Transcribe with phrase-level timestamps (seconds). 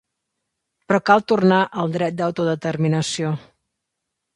[0.87, 3.39] Però cal tornar al dret d’autodeterminació.